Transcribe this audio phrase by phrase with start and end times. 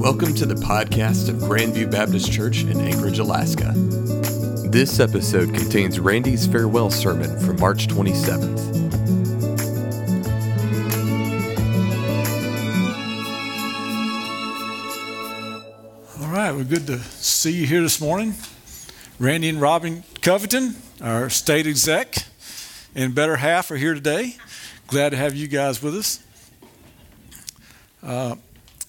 [0.00, 3.74] Welcome to the podcast of Grandview Baptist Church in Anchorage, Alaska.
[4.70, 8.78] This episode contains Randy's farewell sermon from March 27th.
[16.22, 18.32] All right, we're good to see you here this morning.
[19.18, 22.24] Randy and Robin Covington, our state exec
[22.94, 24.38] and better half, are here today.
[24.86, 26.20] Glad to have you guys with us.
[28.02, 28.36] Uh,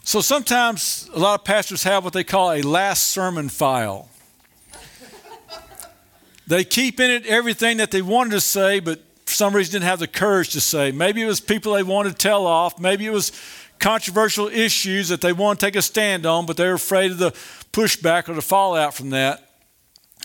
[0.04, 4.10] so sometimes a lot of pastors have what they call a last sermon file.
[6.48, 9.86] They keep in it everything that they wanted to say, but for some reason didn't
[9.86, 10.92] have the courage to say.
[10.92, 12.80] Maybe it was people they wanted to tell off.
[12.80, 13.32] Maybe it was
[13.80, 17.32] controversial issues that they want to take a stand on, but they're afraid of the
[17.72, 19.50] pushback or the fallout from that.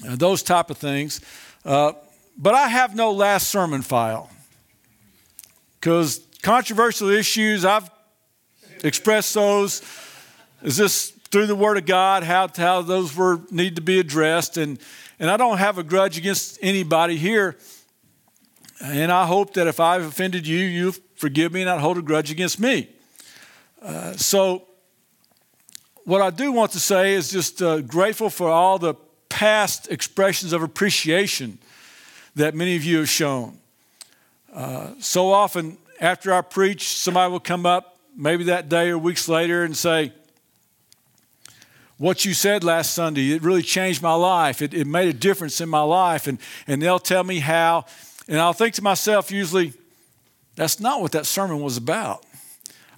[0.06, 1.20] Uh, those type of things.
[1.64, 1.92] Uh,
[2.36, 4.30] but I have no last sermon file
[5.80, 7.88] because controversial issues, I've
[8.84, 9.82] expressed those.
[10.62, 14.56] Is this through the Word of God, how, how those were need to be addressed?
[14.56, 14.78] And,
[15.18, 17.56] and I don't have a grudge against anybody here.
[18.82, 22.02] And I hope that if I've offended you, you forgive me and not hold a
[22.02, 22.90] grudge against me.
[23.82, 24.66] Uh, so,
[26.04, 28.94] what I do want to say is just uh, grateful for all the
[29.28, 31.58] past expressions of appreciation
[32.36, 33.58] that many of you have shown.
[34.52, 39.28] Uh, so often, after I preach, somebody will come up, maybe that day or weeks
[39.28, 40.12] later, and say,
[41.98, 44.62] What you said last Sunday, it really changed my life.
[44.62, 46.26] It, it made a difference in my life.
[46.26, 47.84] And, and they'll tell me how.
[48.28, 49.72] And I'll think to myself, usually,
[50.56, 52.24] that's not what that sermon was about.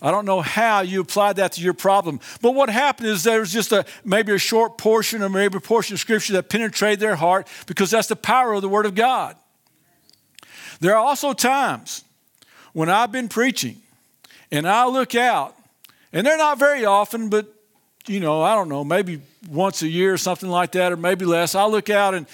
[0.00, 2.20] I don't know how you applied that to your problem.
[2.40, 5.60] But what happened is there was just a maybe a short portion or maybe a
[5.60, 8.94] portion of scripture that penetrated their heart because that's the power of the Word of
[8.94, 9.36] God.
[10.80, 12.04] There are also times
[12.72, 13.82] when I've been preaching
[14.50, 15.56] and I look out,
[16.12, 17.52] and they're not very often, but
[18.06, 21.24] you know, I don't know, maybe once a year or something like that, or maybe
[21.24, 21.54] less.
[21.54, 22.26] I look out and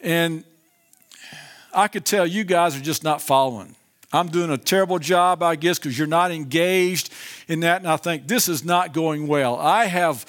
[0.00, 0.44] and
[1.72, 3.76] I could tell you guys are just not following.
[4.12, 7.12] I'm doing a terrible job, I guess, because you're not engaged
[7.46, 7.82] in that.
[7.82, 9.56] And I think this is not going well.
[9.56, 10.26] I have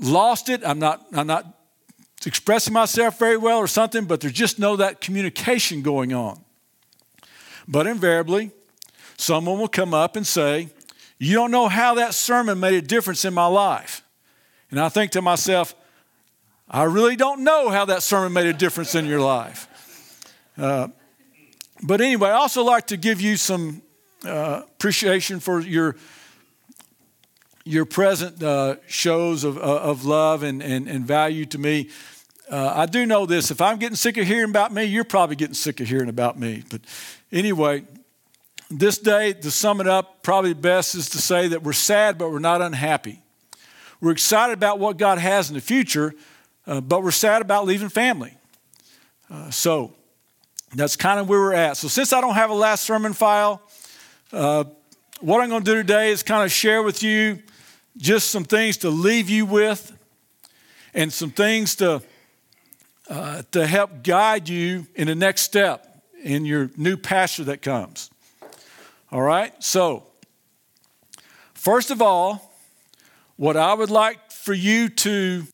[0.00, 0.62] lost it.
[0.64, 1.46] I'm not, I'm not
[2.24, 6.40] expressing myself very well or something, but there's just no that communication going on.
[7.66, 8.52] But invariably,
[9.20, 10.68] someone will come up and say,
[11.18, 14.02] You don't know how that sermon made a difference in my life.
[14.70, 15.74] And I think to myself,
[16.68, 19.66] I really don't know how that sermon made a difference in your life.
[20.56, 20.88] Uh,
[21.82, 23.82] but anyway, I also like to give you some
[24.24, 25.96] uh, appreciation for your
[27.64, 31.88] your present uh, shows of, uh, of love and, and, and value to me.
[32.50, 35.36] Uh, I do know this if I'm getting sick of hearing about me, you're probably
[35.36, 36.64] getting sick of hearing about me.
[36.70, 36.80] But
[37.30, 37.84] anyway,
[38.70, 42.30] this day, to sum it up, probably best is to say that we're sad, but
[42.30, 43.20] we're not unhappy.
[44.00, 46.14] We're excited about what God has in the future,
[46.66, 48.34] uh, but we're sad about leaving family.
[49.28, 49.92] Uh, so,
[50.74, 51.76] that's kind of where we're at.
[51.76, 53.60] So, since I don't have a last sermon file,
[54.32, 54.64] uh,
[55.20, 57.42] what I'm going to do today is kind of share with you
[57.96, 59.96] just some things to leave you with
[60.94, 62.02] and some things to,
[63.08, 68.09] uh, to help guide you in the next step in your new pasture that comes.
[69.12, 69.52] All right?
[69.62, 70.04] So,
[71.54, 72.52] first of all,
[73.36, 75.44] what I would like for you to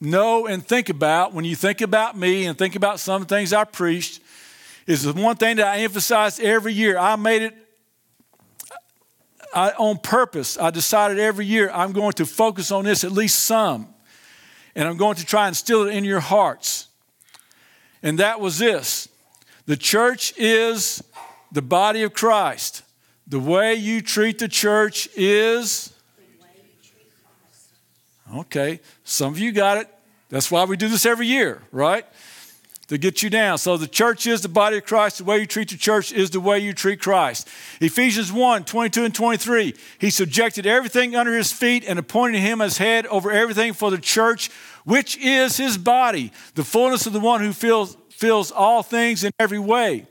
[0.00, 3.64] know and think about when you think about me and think about some things I
[3.64, 4.20] preached
[4.86, 6.98] is the one thing that I emphasize every year.
[6.98, 7.54] I made it
[9.54, 10.58] I, on purpose.
[10.58, 13.88] I decided every year I'm going to focus on this at least some.
[14.74, 16.88] And I'm going to try and instill it in your hearts.
[18.02, 19.08] And that was this
[19.64, 21.02] the church is
[21.50, 22.82] the body of Christ.
[23.26, 25.92] The way you treat the church is.
[28.34, 29.88] Okay, some of you got it.
[30.28, 32.04] That's why we do this every year, right?
[32.88, 33.58] to get you down.
[33.58, 35.18] So the church is the body of Christ.
[35.18, 37.48] The way you treat the church is the way you treat Christ.
[37.80, 39.74] Ephesians 1 22 and 23.
[39.98, 43.98] He subjected everything under his feet and appointed him as head over everything for the
[43.98, 44.50] church,
[44.84, 49.32] which is his body, the fullness of the one who fills, fills all things in
[49.38, 50.06] every way.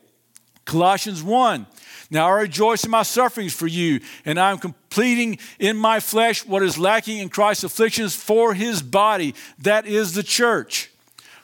[0.66, 1.68] Colossians 1.
[2.12, 6.46] Now I rejoice in my sufferings for you, and I am completing in my flesh
[6.46, 10.92] what is lacking in Christ's afflictions for his body, that is the church.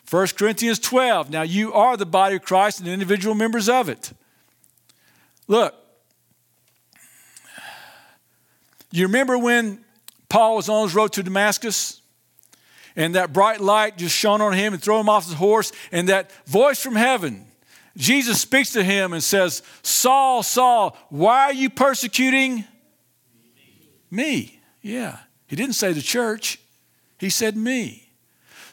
[0.10, 1.30] 1 Corinthians 12.
[1.30, 4.12] Now you are the body of Christ and individual members of it.
[5.48, 5.74] Look,
[8.92, 9.84] you remember when
[10.30, 12.02] Paul was on his road to Damascus?
[12.96, 16.10] And that bright light just shone on him and threw him off his horse, and
[16.10, 17.48] that voice from heaven,
[17.98, 22.64] Jesus speaks to him and says, Saul, Saul, why are you persecuting
[24.10, 24.62] me?
[24.82, 25.20] Yeah.
[25.48, 26.60] He didn't say the church,
[27.18, 28.10] he said me.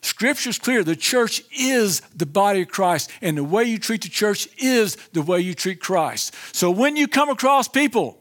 [0.00, 0.84] Scripture's clear.
[0.84, 4.96] The church is the body of Christ, and the way you treat the church is
[5.12, 6.34] the way you treat Christ.
[6.52, 8.18] So when you come across people,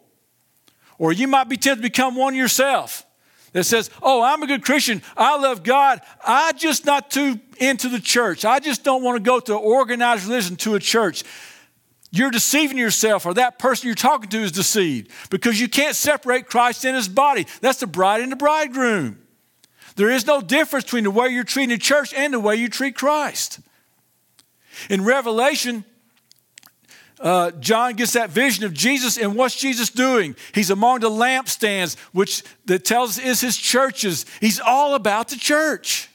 [0.97, 3.05] or you might be tempted to become one yourself
[3.53, 5.01] that says, Oh, I'm a good Christian.
[5.15, 6.01] I love God.
[6.25, 8.45] I just not too into the church.
[8.45, 11.23] I just don't want to go to organized religion to a church.
[12.11, 16.47] You're deceiving yourself, or that person you're talking to is deceived because you can't separate
[16.47, 17.45] Christ and his body.
[17.61, 19.19] That's the bride and the bridegroom.
[19.97, 22.69] There is no difference between the way you're treating the church and the way you
[22.69, 23.59] treat Christ.
[24.89, 25.83] In Revelation,
[27.19, 30.35] uh, John gets that vision of Jesus, and what's Jesus doing?
[30.53, 34.25] He's among the lampstands, which that tells us is his churches.
[34.39, 36.09] He's all about the church.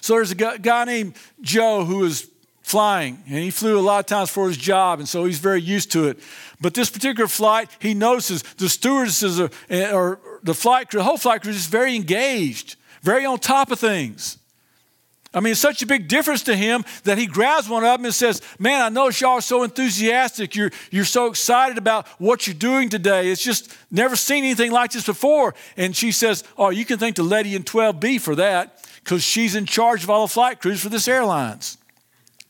[0.00, 2.28] So there's a guy named Joe who was
[2.62, 5.60] flying, and he flew a lot of times for his job, and so he's very
[5.60, 6.18] used to it.
[6.60, 11.18] But this particular flight, he notices the stewardesses are, or the flight crew, the whole
[11.18, 14.38] flight crew is very engaged, very on top of things.
[15.34, 18.04] I mean, it's such a big difference to him that he grabs one of them
[18.04, 20.54] and says, Man, I know y'all are so enthusiastic.
[20.54, 23.30] You're, you're so excited about what you're doing today.
[23.30, 25.54] It's just never seen anything like this before.
[25.76, 29.54] And she says, Oh, you can thank the lady in 12B for that because she's
[29.54, 31.78] in charge of all the flight crews for this airlines.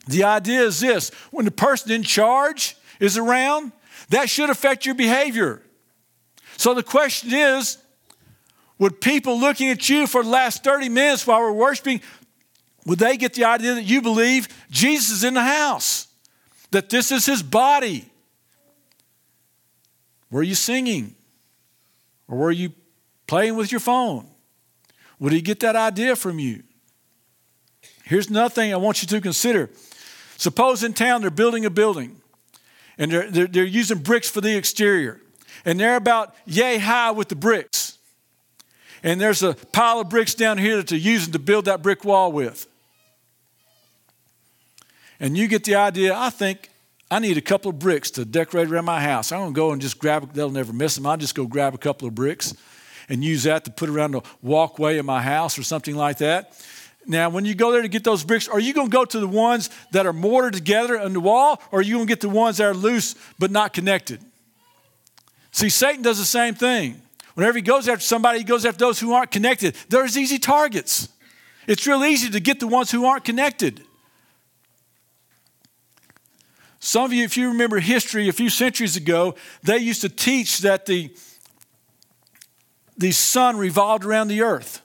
[0.07, 3.71] The idea is this when the person in charge is around,
[4.09, 5.61] that should affect your behavior.
[6.57, 7.77] So the question is
[8.79, 12.01] would people looking at you for the last 30 minutes while we're worshiping,
[12.85, 16.07] would they get the idea that you believe Jesus is in the house?
[16.71, 18.09] That this is his body?
[20.29, 21.15] Were you singing?
[22.27, 22.71] Or were you
[23.27, 24.27] playing with your phone?
[25.19, 26.63] Would he get that idea from you?
[28.03, 29.69] Here's another thing I want you to consider.
[30.37, 32.21] Suppose in town they're building a building
[32.97, 35.21] and they're, they're, they're using bricks for the exterior
[35.63, 37.97] and they're about yay high with the bricks.
[39.03, 42.03] And there's a pile of bricks down here that they're using to build that brick
[42.03, 42.67] wall with.
[45.23, 46.69] And you get the idea, I think
[47.09, 49.31] I need a couple of bricks to decorate around my house.
[49.31, 51.05] I'm going to go and just grab, they'll never miss them.
[51.05, 52.53] I'll just go grab a couple of bricks
[53.07, 56.61] and use that to put around the walkway in my house or something like that.
[57.07, 59.19] Now, when you go there to get those bricks, are you going to go to
[59.21, 62.19] the ones that are mortared together on the wall, or are you going to get
[62.19, 64.19] the ones that are loose but not connected?
[65.51, 67.01] See, Satan does the same thing.
[67.35, 69.77] Whenever he goes after somebody, he goes after those who aren't connected.
[69.87, 71.07] There's easy targets.
[71.65, 73.85] It's real easy to get the ones who aren't connected.
[76.85, 80.59] Some of you, if you remember history a few centuries ago, they used to teach
[80.59, 81.15] that the,
[82.97, 84.81] the sun revolved around the earth.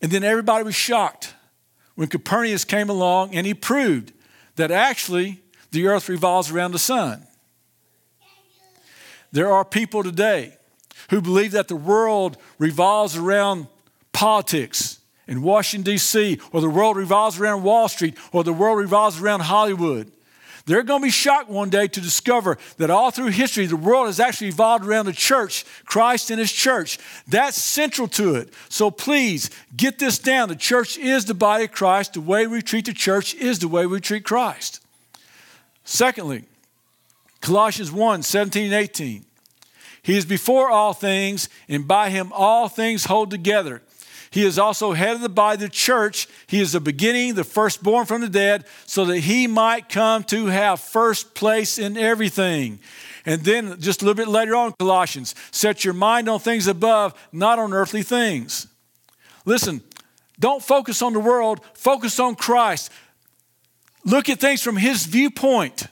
[0.00, 1.34] And then everybody was shocked
[1.94, 4.14] when Copernicus came along and he proved
[4.56, 7.26] that actually the earth revolves around the sun.
[9.30, 10.56] There are people today
[11.10, 13.66] who believe that the world revolves around
[14.14, 14.99] politics
[15.30, 19.40] in Washington, D.C., or the world revolves around Wall Street, or the world revolves around
[19.40, 20.10] Hollywood.
[20.66, 24.06] They're going to be shocked one day to discover that all through history, the world
[24.06, 26.98] has actually evolved around the church, Christ and his church.
[27.28, 28.52] That's central to it.
[28.68, 30.48] So please get this down.
[30.48, 32.14] The church is the body of Christ.
[32.14, 34.80] The way we treat the church is the way we treat Christ.
[35.84, 36.44] Secondly,
[37.40, 39.24] Colossians 1 17 and 18.
[40.02, 43.82] He is before all things, and by him all things hold together.
[44.32, 46.28] He is also head of the body, the church.
[46.46, 50.46] He is the beginning, the firstborn from the dead, so that he might come to
[50.46, 52.78] have first place in everything.
[53.26, 57.12] And then just a little bit later on, Colossians, set your mind on things above,
[57.32, 58.68] not on earthly things.
[59.44, 59.82] Listen,
[60.38, 62.92] don't focus on the world, focus on Christ.
[64.04, 65.88] Look at things from his viewpoint.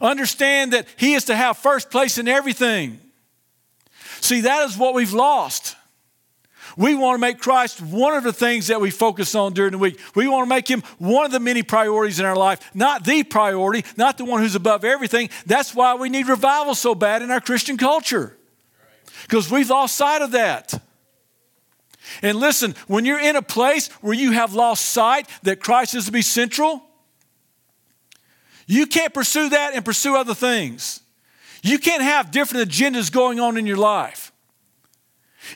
[0.00, 3.00] Understand that he is to have first place in everything.
[4.20, 5.76] See, that is what we've lost.
[6.76, 9.78] We want to make Christ one of the things that we focus on during the
[9.78, 10.00] week.
[10.14, 13.22] We want to make him one of the many priorities in our life, not the
[13.22, 15.30] priority, not the one who's above everything.
[15.46, 18.36] That's why we need revival so bad in our Christian culture,
[19.22, 20.74] because we've lost sight of that.
[22.22, 26.06] And listen, when you're in a place where you have lost sight that Christ is
[26.06, 26.82] to be central,
[28.66, 31.00] you can't pursue that and pursue other things.
[31.62, 34.32] You can't have different agendas going on in your life.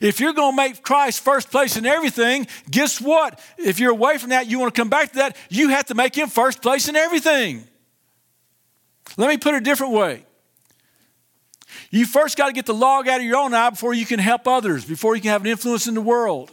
[0.00, 3.40] If you're going to make Christ first place in everything, guess what?
[3.57, 5.95] If you're away from that, you want to come back to that, you have to
[5.95, 7.64] make him first place in everything.
[9.16, 10.25] Let me put it a different way.
[11.90, 14.18] You first got to get the log out of your own eye before you can
[14.18, 16.50] help others, before you can have an influence in the world.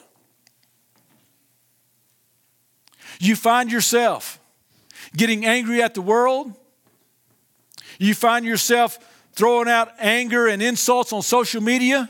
[3.19, 4.39] You find yourself
[5.15, 6.53] getting angry at the world,
[7.99, 8.99] You find yourself
[9.33, 12.09] throwing out anger and insults on social media.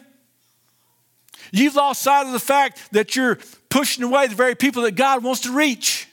[1.56, 5.24] You've lost sight of the fact that you're pushing away the very people that God
[5.24, 6.06] wants to reach.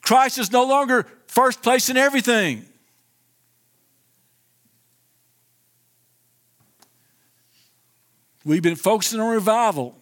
[0.00, 2.64] Christ is no longer first place in everything.
[8.46, 9.94] We've been focusing on revival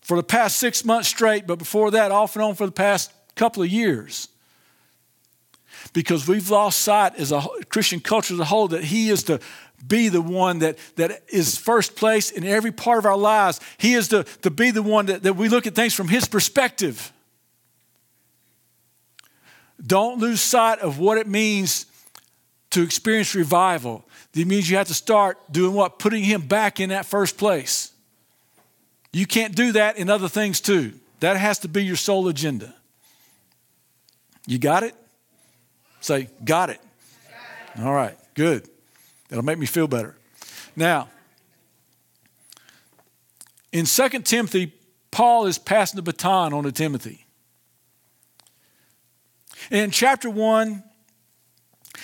[0.00, 3.12] for the past six months straight, but before that, off and on for the past
[3.34, 4.28] couple of years.
[5.92, 9.40] Because we've lost sight as a Christian culture as a whole that He is to
[9.86, 13.60] be the one that, that is first place in every part of our lives.
[13.78, 16.26] He is to, to be the one that, that we look at things from His
[16.26, 17.12] perspective.
[19.84, 21.86] Don't lose sight of what it means
[22.70, 24.04] to experience revival.
[24.34, 25.98] It means you have to start doing what?
[25.98, 27.92] Putting Him back in that first place.
[29.12, 30.92] You can't do that in other things too.
[31.20, 32.74] That has to be your sole agenda.
[34.46, 34.94] You got it?
[36.00, 36.80] Say, got it.
[37.76, 37.86] Got it.
[37.86, 38.68] All right, good.
[39.28, 40.16] That'll make me feel better.
[40.74, 41.08] Now,
[43.72, 44.72] in 2 Timothy,
[45.10, 47.26] Paul is passing the baton on to Timothy.
[49.70, 50.82] In chapter 1,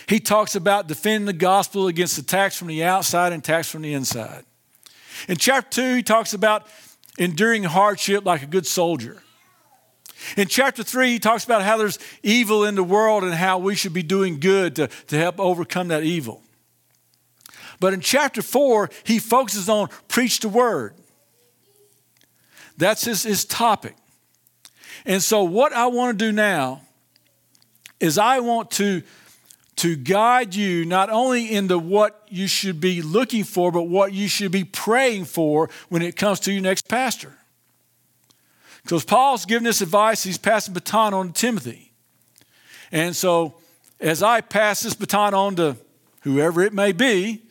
[0.06, 3.94] he talks about defending the gospel against attacks from the outside and attacks from the
[3.94, 4.44] inside.
[5.28, 6.66] In chapter 2, he talks about
[7.18, 9.22] enduring hardship like a good soldier.
[10.36, 13.74] In chapter 3, he talks about how there's evil in the world and how we
[13.74, 16.42] should be doing good to, to help overcome that evil.
[17.80, 20.94] But in chapter 4, he focuses on preach the word.
[22.76, 23.96] That's his, his topic.
[25.04, 26.80] And so, what I want to do now
[28.00, 29.02] is I want to,
[29.76, 34.28] to guide you not only into what you should be looking for, but what you
[34.28, 37.32] should be praying for when it comes to your next pastor.
[38.82, 41.92] Because Paul's giving this advice, he's passing baton on to Timothy.
[42.92, 43.54] And so,
[44.00, 45.76] as I pass this baton on to
[46.22, 47.42] whoever it may be,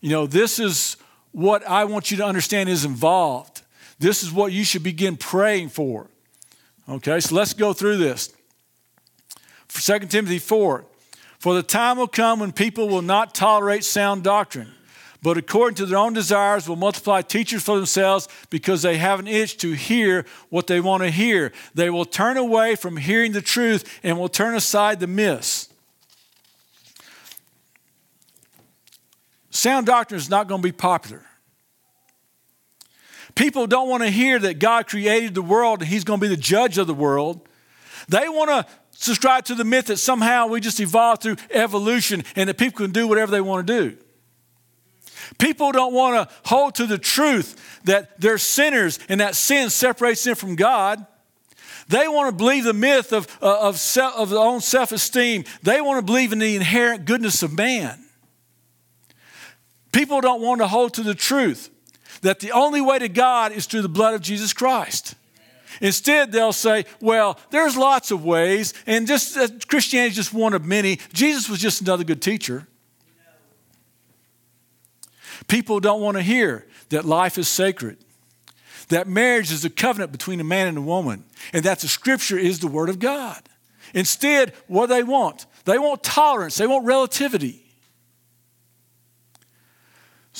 [0.00, 0.96] you know, this is
[1.32, 3.62] what I want you to understand is involved.
[3.98, 6.08] This is what you should begin praying for.
[6.88, 8.32] Okay, so let's go through this.
[9.68, 10.84] 2 Timothy 4
[11.38, 14.72] For the time will come when people will not tolerate sound doctrine,
[15.22, 19.28] but according to their own desires will multiply teachers for themselves because they have an
[19.28, 21.52] itch to hear what they want to hear.
[21.74, 25.69] They will turn away from hearing the truth and will turn aside the myths.
[29.50, 31.24] Sound doctrine is not going to be popular.
[33.34, 36.34] People don't want to hear that God created the world and He's going to be
[36.34, 37.48] the judge of the world.
[38.08, 42.48] They want to subscribe to the myth that somehow we just evolved through evolution and
[42.48, 43.96] that people can do whatever they want to do.
[45.38, 50.24] People don't want to hold to the truth that they're sinners and that sin separates
[50.24, 51.06] them from God.
[51.88, 55.44] They want to believe the myth of, uh, of, self, of their own self esteem.
[55.62, 58.04] They want to believe in the inherent goodness of man.
[59.92, 61.70] People don't want to hold to the truth
[62.22, 65.14] that the only way to God is through the blood of Jesus Christ.
[65.80, 70.52] Instead, they'll say, well, there's lots of ways, and just uh, Christianity is just one
[70.52, 70.98] of many.
[71.12, 72.66] Jesus was just another good teacher.
[75.48, 77.98] People don't want to hear that life is sacred,
[78.88, 82.38] that marriage is a covenant between a man and a woman, and that the scripture
[82.38, 83.40] is the word of God.
[83.94, 85.46] Instead, what do they want?
[85.64, 87.59] They want tolerance, they want relativity.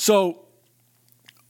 [0.01, 0.39] So,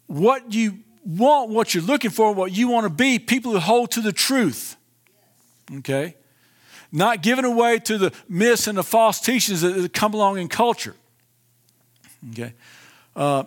[0.08, 3.92] what you want what you're looking for, what you want to be, people who hold
[3.92, 4.76] to the truth.
[5.74, 6.18] Okay?
[6.92, 10.98] Not giving away to the myths and the false teachings that come along in culture.
[12.32, 12.54] Okay?
[13.16, 13.44] Uh,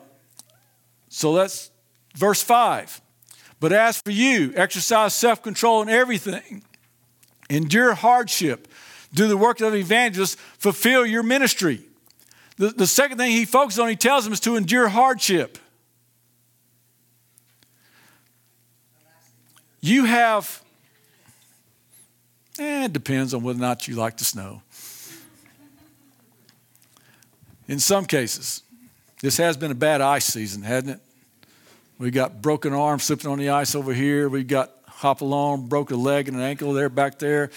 [1.10, 1.70] so that's
[2.14, 3.02] verse 5.
[3.60, 6.64] But as for you, exercise self control in everything,
[7.50, 8.68] endure hardship,
[9.12, 11.82] do the work of the evangelist, fulfill your ministry.
[12.56, 15.58] The, the second thing he focuses on, he tells them, is to endure hardship.
[19.80, 20.62] You have,
[22.58, 24.62] eh, it depends on whether or not you like the snow.
[27.66, 28.62] In some cases,
[29.20, 31.00] this has been a bad ice season, hasn't it?
[31.98, 34.28] We got broken arm slipping on the ice over here.
[34.28, 37.50] We got hop along, broke a leg and an ankle there back there,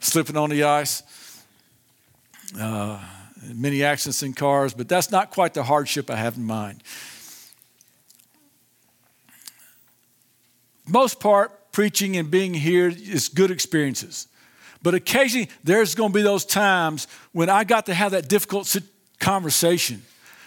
[0.00, 1.02] slipping on the ice.
[2.58, 2.98] Uh,
[3.42, 6.82] many accidents in cars, but that's not quite the hardship I have in mind.
[10.86, 14.26] Most part, preaching and being here is good experiences.
[14.82, 18.74] But occasionally, there's going to be those times when I got to have that difficult
[19.18, 20.02] conversation.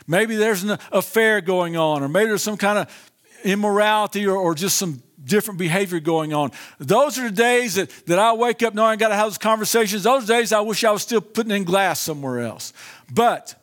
[0.07, 3.11] Maybe there's an affair going on, or maybe there's some kind of
[3.43, 6.51] immorality or, or just some different behavior going on.
[6.79, 9.37] Those are the days that, that I wake up knowing I got to have those
[9.37, 10.03] conversations.
[10.03, 12.73] Those days I wish I was still putting in glass somewhere else.
[13.13, 13.55] But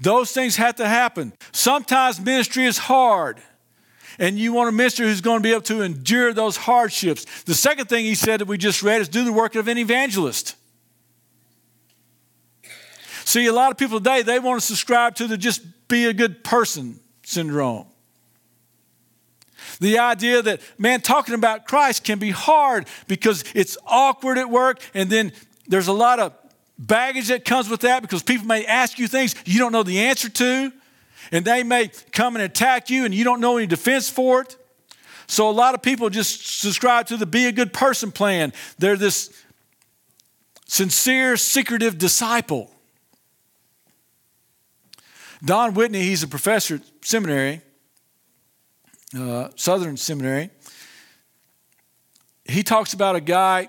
[0.00, 1.32] those things have to happen.
[1.52, 3.40] Sometimes ministry is hard.
[4.18, 7.42] And you want a minister who's going to be able to endure those hardships.
[7.44, 9.78] The second thing he said that we just read is do the work of an
[9.78, 10.56] evangelist.
[13.24, 16.12] See, a lot of people today, they want to subscribe to the just be a
[16.12, 17.86] good person syndrome.
[19.80, 24.80] The idea that, man, talking about Christ can be hard because it's awkward at work,
[24.94, 25.32] and then
[25.66, 26.32] there's a lot of
[26.78, 30.00] baggage that comes with that because people may ask you things you don't know the
[30.00, 30.72] answer to,
[31.30, 34.56] and they may come and attack you, and you don't know any defense for it.
[35.26, 38.52] So, a lot of people just subscribe to the be a good person plan.
[38.78, 39.32] They're this
[40.66, 42.70] sincere, secretive disciple.
[45.44, 47.62] Don Whitney, he's a professor at seminary
[49.16, 50.50] uh, Southern Seminary,
[52.44, 53.68] he talks about a guy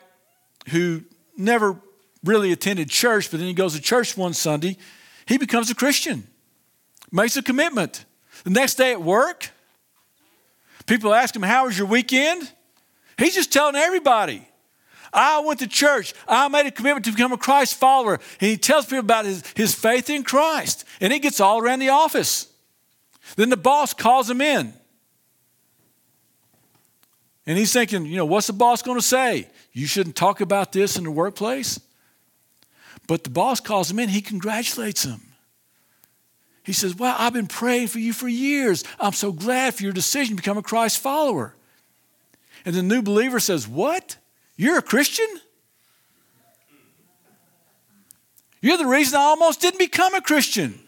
[0.70, 1.04] who
[1.38, 1.80] never
[2.24, 4.78] really attended church, but then he goes to church one Sunday.
[5.26, 6.28] He becomes a Christian,
[7.12, 8.06] makes a commitment.
[8.44, 9.52] The next day at work,
[10.86, 12.52] people ask him, How was your weekend?
[13.18, 14.48] He's just telling everybody.
[15.14, 16.14] I went to church.
[16.28, 18.14] I made a commitment to become a Christ follower.
[18.14, 20.86] And he tells people about his, his faith in Christ.
[21.00, 22.48] And he gets all around the office.
[23.36, 24.74] Then the boss calls him in.
[27.46, 29.48] And he's thinking, you know, what's the boss going to say?
[29.74, 31.80] You shouldn't talk about this in the workplace.
[33.08, 35.22] But the boss calls him in, he congratulates him.
[36.64, 38.84] He says, Well, I've been praying for you for years.
[39.00, 41.54] I'm so glad for your decision to become a Christ follower.
[42.66, 44.16] And the new believer says, What?
[44.56, 45.28] You're a Christian?
[48.62, 50.80] You're the reason I almost didn't become a Christian.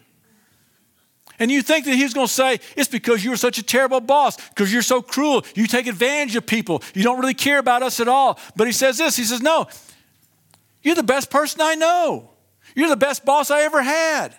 [1.40, 4.38] And you think that he's going to say, it's because you're such a terrible boss,
[4.50, 5.46] because you're so cruel.
[5.54, 6.82] You take advantage of people.
[6.94, 8.40] You don't really care about us at all.
[8.56, 9.68] But he says this He says, No,
[10.82, 12.30] you're the best person I know.
[12.76, 14.36] You're the best boss I ever had.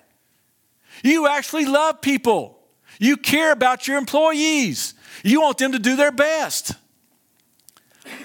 [1.03, 2.59] You actually love people.
[2.99, 4.95] You care about your employees.
[5.23, 6.73] You want them to do their best.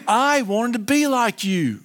[0.07, 1.81] I wanted to be like you.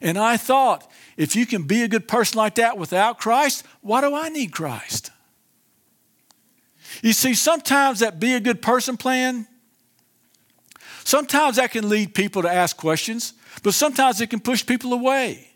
[0.00, 4.00] And I thought, if you can be a good person like that without Christ, why
[4.00, 5.10] do I need Christ?
[7.02, 9.46] You see, sometimes that be a good person plan,
[11.04, 15.48] sometimes that can lead people to ask questions, but sometimes it can push people away.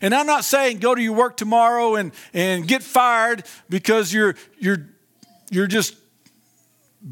[0.00, 4.34] And I'm not saying go to your work tomorrow and, and get fired because you're,
[4.58, 4.86] you're,
[5.50, 5.96] you're just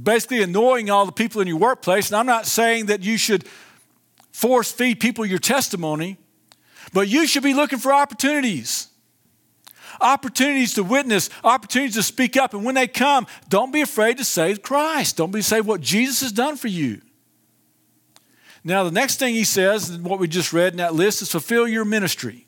[0.03, 2.11] basically annoying all the people in your workplace.
[2.11, 3.44] And I'm not saying that you should
[4.33, 6.18] force feed people your testimony,
[6.92, 8.88] but you should be looking for opportunities
[10.01, 12.55] opportunities to witness, opportunities to speak up.
[12.55, 15.17] And when they come, don't be afraid to say Christ.
[15.17, 17.01] Don't be say what Jesus has done for you.
[18.65, 21.69] Now, the next thing he says, what we just read in that list, is fulfill
[21.69, 22.47] your ministry.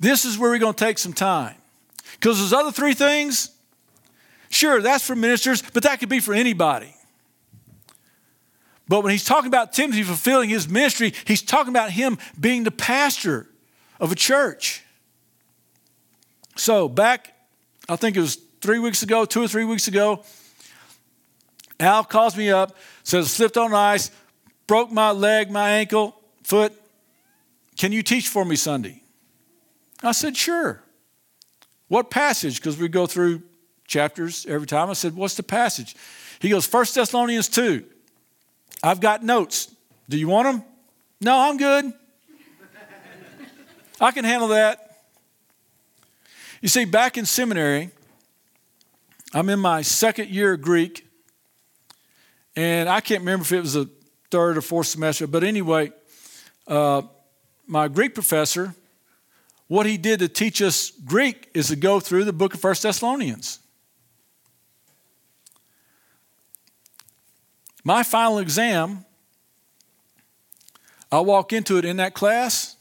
[0.00, 1.54] This is where we're going to take some time.
[2.12, 3.50] Because those other three things,
[4.48, 6.94] sure, that's for ministers, but that could be for anybody.
[8.88, 12.70] But when he's talking about Timothy fulfilling his ministry, he's talking about him being the
[12.70, 13.46] pastor
[14.00, 14.82] of a church.
[16.56, 17.34] So, back,
[17.88, 20.24] I think it was three weeks ago, two or three weeks ago,
[21.78, 24.10] Al calls me up, says, slipped on ice,
[24.66, 26.72] broke my leg, my ankle, foot.
[27.76, 29.02] Can you teach for me Sunday?
[30.02, 30.82] I said, sure.
[31.88, 32.56] What passage?
[32.56, 33.42] Because we go through
[33.86, 34.88] chapters every time.
[34.90, 35.94] I said, what's the passage?
[36.40, 37.84] He goes, 1 Thessalonians 2.
[38.82, 39.74] I've got notes.
[40.08, 40.64] Do you want them?
[41.20, 41.92] No, I'm good.
[44.00, 45.00] I can handle that.
[46.60, 47.90] You see, back in seminary,
[49.32, 51.06] I'm in my second year of Greek,
[52.54, 53.88] and I can't remember if it was a
[54.30, 55.92] third or fourth semester, but anyway,
[56.66, 57.02] uh,
[57.66, 58.74] my Greek professor,
[59.68, 62.82] what he did to teach us Greek is to go through the book of First
[62.82, 63.60] Thessalonians.
[67.82, 69.04] My final exam,
[71.10, 72.75] I walk into it in that class,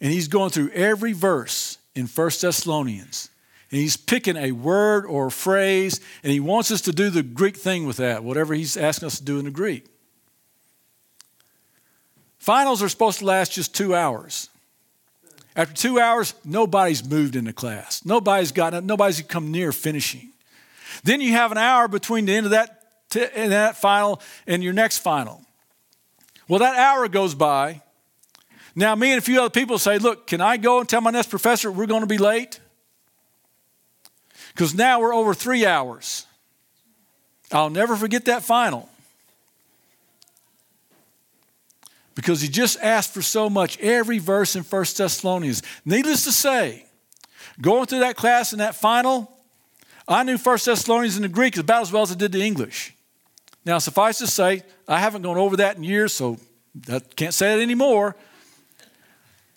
[0.00, 3.30] and he's going through every verse in First Thessalonians.
[3.70, 7.22] And he's picking a word or a phrase, and he wants us to do the
[7.22, 9.86] Greek thing with that, whatever he's asking us to do in the Greek.
[12.38, 14.48] Finals are supposed to last just two hours.
[15.54, 18.04] After two hours, nobody's moved in the class.
[18.04, 20.30] Nobody's gotten nobody's come near finishing.
[21.04, 24.72] Then you have an hour between the end of that, t- that final and your
[24.72, 25.44] next final.
[26.48, 27.82] Well, that hour goes by,
[28.74, 31.10] now, me and a few other people say, Look, can I go and tell my
[31.10, 32.60] next professor we're going to be late?
[34.54, 36.26] Because now we're over three hours.
[37.52, 38.88] I'll never forget that final.
[42.14, 45.62] Because he just asked for so much, every verse in 1 Thessalonians.
[45.84, 46.84] Needless to say,
[47.60, 49.32] going through that class and that final,
[50.06, 52.94] I knew 1 Thessalonians in the Greek about as well as I did the English.
[53.64, 56.38] Now, suffice to say, I haven't gone over that in years, so
[56.90, 58.16] I can't say it anymore.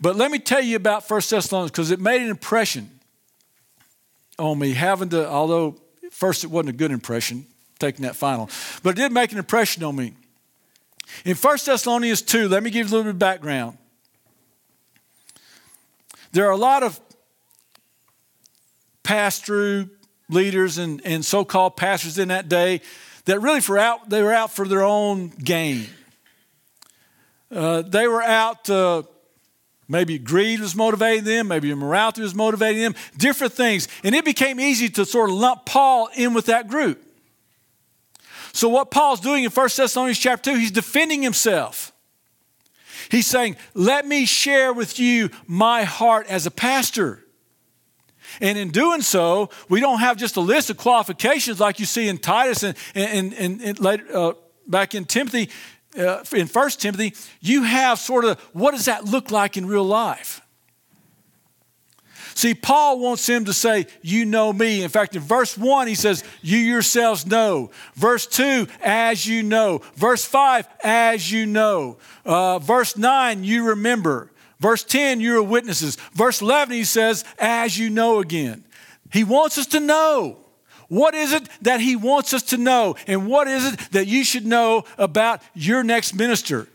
[0.03, 2.91] But let me tell you about 1 Thessalonians because it made an impression
[4.37, 5.79] on me, having to, although
[6.11, 7.45] first it wasn't a good impression,
[7.79, 8.49] taking that final,
[8.83, 10.13] but it did make an impression on me.
[11.23, 13.77] In 1 Thessalonians 2, let me give you a little bit of background.
[16.33, 16.99] There are a lot of
[19.03, 19.89] pass through
[20.29, 22.81] leaders and, and so called pastors in that day
[23.23, 25.87] that really for out, they were out for their own gain.
[27.49, 29.03] Uh, they were out, uh,
[29.87, 33.87] maybe greed was motivating them, maybe immorality was motivating them, different things.
[34.03, 37.03] And it became easy to sort of lump Paul in with that group.
[38.53, 41.91] So, what Paul's doing in 1 Thessalonians chapter 2, he's defending himself.
[43.09, 47.19] He's saying, Let me share with you my heart as a pastor.
[48.41, 52.07] And in doing so, we don't have just a list of qualifications like you see
[52.07, 54.33] in Titus and, and, and, and later, uh,
[54.67, 55.49] back in Timothy,
[55.97, 57.13] uh, in First Timothy.
[57.41, 60.41] You have sort of what does that look like in real life?
[62.35, 64.83] See, Paul wants him to say, You know me.
[64.83, 67.71] In fact, in verse 1, he says, You yourselves know.
[67.93, 69.81] Verse 2, as you know.
[69.95, 71.97] Verse 5, as you know.
[72.25, 74.31] Uh, verse 9, you remember.
[74.59, 75.97] Verse 10, you're witnesses.
[76.13, 78.63] Verse 11, he says, as you know again.
[79.11, 80.42] He wants us to know.
[80.93, 82.95] What is it that he wants us to know?
[83.07, 86.67] And what is it that you should know about your next minister?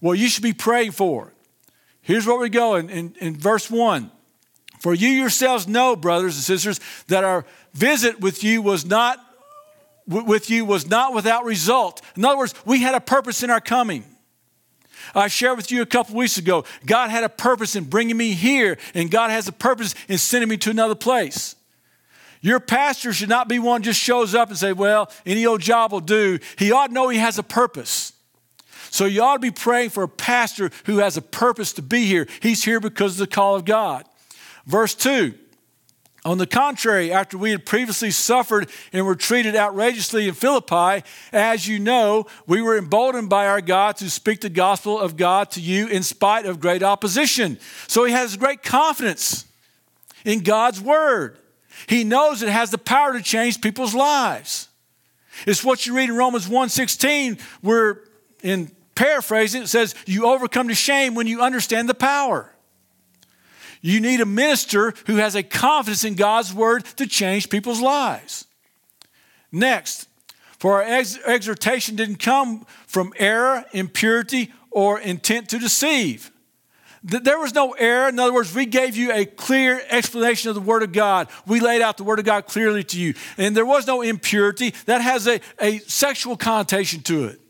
[0.00, 1.32] Well, you should be praying for.
[2.00, 4.12] Here's where we go in, in, in verse 1.
[4.78, 9.18] For you yourselves know, brothers and sisters, that our visit with you was not
[10.06, 12.00] with you was not without result.
[12.14, 14.04] In other words, we had a purpose in our coming.
[15.16, 16.64] I shared with you a couple weeks ago.
[16.86, 20.48] God had a purpose in bringing me here, and God has a purpose in sending
[20.48, 21.56] me to another place.
[22.44, 25.92] Your pastor should not be one just shows up and say, Well, any old job
[25.92, 26.38] will do.
[26.58, 28.12] He ought to know he has a purpose.
[28.90, 32.04] So you ought to be praying for a pastor who has a purpose to be
[32.04, 32.28] here.
[32.40, 34.04] He's here because of the call of God.
[34.66, 35.32] Verse 2
[36.26, 41.02] on the contrary, after we had previously suffered and were treated outrageously in Philippi,
[41.32, 45.50] as you know, we were emboldened by our God to speak the gospel of God
[45.52, 47.58] to you in spite of great opposition.
[47.88, 49.46] So he has great confidence
[50.24, 51.38] in God's word.
[51.86, 54.68] He knows it has the power to change people's lives.
[55.46, 58.02] It's what you read in Romans 1:16 where
[58.42, 62.54] in paraphrasing it says you overcome the shame when you understand the power.
[63.80, 68.46] You need a minister who has a confidence in God's word to change people's lives.
[69.52, 70.08] Next,
[70.58, 76.30] for our ex- exhortation didn't come from error, impurity, or intent to deceive.
[77.06, 78.08] There was no error.
[78.08, 81.28] In other words, we gave you a clear explanation of the Word of God.
[81.46, 83.12] We laid out the Word of God clearly to you.
[83.36, 84.72] And there was no impurity.
[84.86, 87.40] That has a, a sexual connotation to it.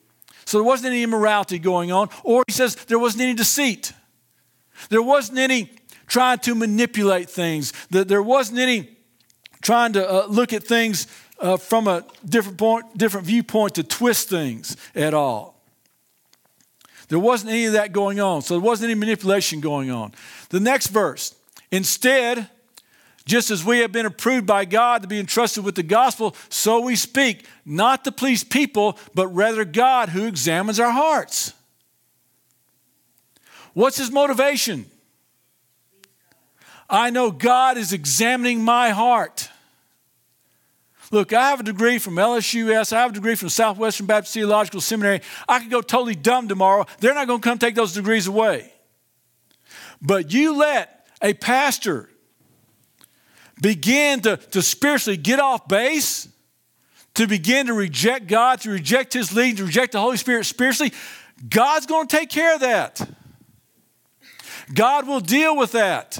[0.44, 2.08] So there wasn't any immorality going on.
[2.24, 3.92] Or he says there wasn't any deceit.
[4.88, 5.70] There wasn't any
[6.08, 8.90] trying to manipulate things, there wasn't any
[9.62, 11.06] trying to uh, look at things
[11.40, 15.53] uh, from a different point, different viewpoint to twist things at all.
[17.08, 18.42] There wasn't any of that going on.
[18.42, 20.12] So there wasn't any manipulation going on.
[20.50, 21.34] The next verse.
[21.70, 22.48] Instead,
[23.24, 26.80] just as we have been approved by God to be entrusted with the gospel, so
[26.80, 31.52] we speak, not to please people, but rather God who examines our hearts.
[33.72, 34.86] What's his motivation?
[36.88, 39.48] I know God is examining my heart.
[41.14, 42.92] Look, I have a degree from LSUS.
[42.92, 45.20] I have a degree from Southwestern Baptist Theological Seminary.
[45.48, 46.87] I could go totally dumb tomorrow.
[46.98, 48.72] They're not going to come take those degrees away.
[50.03, 52.11] But you let a pastor
[53.62, 56.27] begin to, to spiritually get off base,
[57.14, 60.92] to begin to reject God, to reject His lead, to reject the Holy Spirit spiritually,
[61.48, 63.09] God's going to take care of that.
[64.74, 66.18] God will deal with that.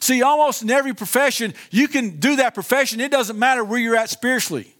[0.00, 3.00] See, almost in every profession, you can do that profession.
[3.00, 4.74] It doesn't matter where you're at spiritually.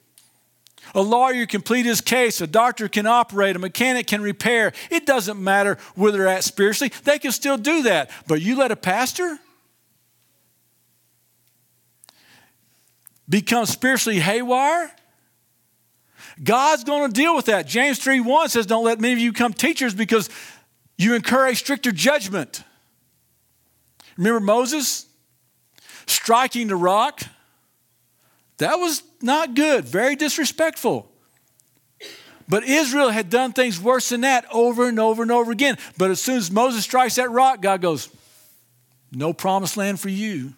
[0.95, 4.73] A lawyer can plead his case, a doctor can operate, a mechanic can repair.
[4.91, 8.11] It doesn't matter where they're at spiritually, they can still do that.
[8.27, 9.39] But you let a pastor
[13.29, 14.91] become spiritually haywire?
[16.43, 17.67] God's going to deal with that.
[17.67, 20.31] James 3 1 says, Don't let many of you become teachers because
[20.97, 22.65] you incur a stricter judgment.
[24.17, 25.07] Remember Moses?
[26.11, 27.23] Striking the rock
[28.59, 31.11] That was not good, very disrespectful.
[32.47, 35.79] But Israel had done things worse than that over and over and over again.
[35.97, 38.11] But as soon as Moses strikes that rock, God goes,
[39.13, 40.53] No promised land for you.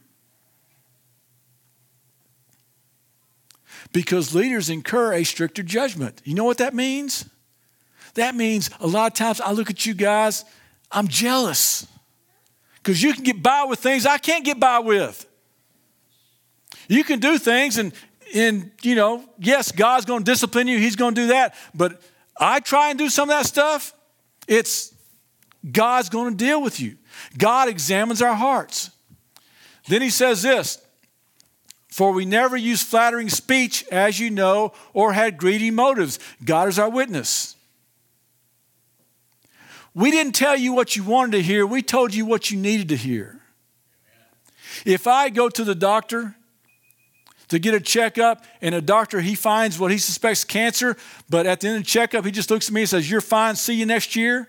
[3.92, 6.22] Because leaders incur a stricter judgment.
[6.24, 7.28] You know what that means?
[8.14, 10.44] That means a lot of times I look at you guys,
[10.90, 11.86] I'm jealous.
[12.76, 15.26] Because you can get by with things I can't get by with.
[16.88, 17.92] You can do things and
[18.34, 22.00] and you know, yes, God's going to discipline you, he's going to do that, but
[22.36, 23.92] I try and do some of that stuff,
[24.48, 24.94] it's
[25.70, 26.96] God's going to deal with you.
[27.36, 28.90] God examines our hearts.
[29.88, 30.78] Then he says this,
[31.88, 36.18] for we never use flattering speech, as you know, or had greedy motives.
[36.42, 37.54] God is our witness.
[39.94, 42.88] We didn't tell you what you wanted to hear, we told you what you needed
[42.88, 43.40] to hear.
[44.86, 46.34] If I go to the doctor
[47.52, 50.96] to get a checkup and a doctor he finds what he suspects cancer,
[51.28, 53.20] but at the end of the checkup he just looks at me and says, You're
[53.20, 54.48] fine, see you next year.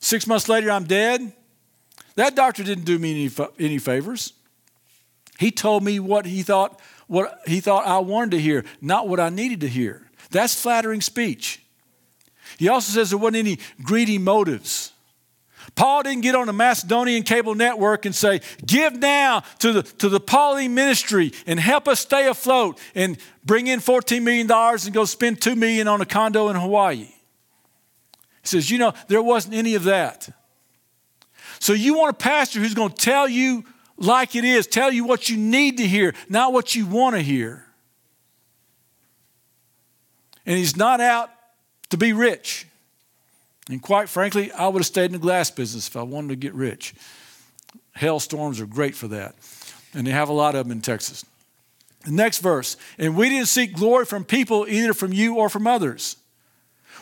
[0.00, 1.30] Six months later, I'm dead.
[2.14, 4.32] That doctor didn't do me any, any favors.
[5.38, 9.20] He told me what he thought what he thought I wanted to hear, not what
[9.20, 10.08] I needed to hear.
[10.30, 11.62] That's flattering speech.
[12.56, 14.91] He also says there wasn't any greedy motives.
[15.74, 20.08] Paul didn't get on the Macedonian cable network and say, Give now to the, to
[20.08, 25.04] the Pauline ministry and help us stay afloat and bring in $14 million and go
[25.04, 26.96] spend 2 million on a condo in Hawaii.
[27.06, 27.12] He
[28.42, 30.28] says, You know, there wasn't any of that.
[31.58, 33.64] So you want a pastor who's going to tell you
[33.96, 37.22] like it is, tell you what you need to hear, not what you want to
[37.22, 37.64] hear.
[40.44, 41.30] And he's not out
[41.90, 42.66] to be rich.
[43.68, 46.36] And quite frankly, I would have stayed in the glass business if I wanted to
[46.36, 46.94] get rich.
[47.94, 49.34] Hailstorms are great for that.
[49.94, 51.24] And they have a lot of them in Texas.
[52.04, 55.66] The next verse, and we didn't seek glory from people, either from you or from
[55.66, 56.16] others.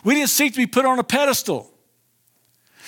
[0.03, 1.71] We didn't seek to be put on a pedestal.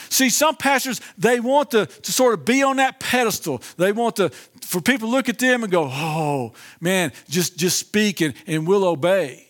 [0.10, 3.64] See, some pastors, they want to, to sort of be on that pedestal.
[3.78, 4.30] They want to,
[4.62, 8.68] for people to look at them and go, oh, man, just, just speak and, and
[8.68, 9.48] we'll obey.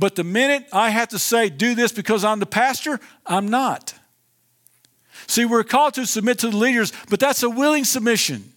[0.00, 3.92] But the minute I have to say, do this because I'm the pastor, I'm not.
[5.26, 8.50] See, we're called to submit to the leaders, but that's a willing submission.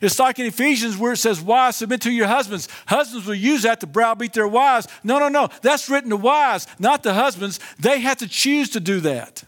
[0.00, 2.66] It's like in Ephesians where it says, Wives, submit to your husbands.
[2.86, 4.88] Husbands will use that to browbeat their wives.
[5.04, 5.48] No, no, no.
[5.62, 7.60] That's written to wives, not the husbands.
[7.78, 9.44] They have to choose to do that.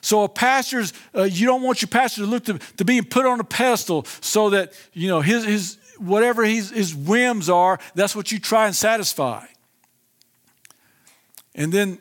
[0.00, 3.26] So a pastor's, uh, you don't want your pastor to look to, to being put
[3.26, 8.32] on a pedestal so that, you know, his, his, whatever his, whims are, that's what
[8.32, 9.44] you try and satisfy.
[11.54, 11.98] And then